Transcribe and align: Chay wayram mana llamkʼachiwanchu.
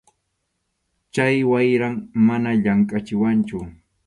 Chay 1.17 1.35
wayram 1.51 1.95
mana 2.27 2.51
llamkʼachiwanchu. 2.63 3.57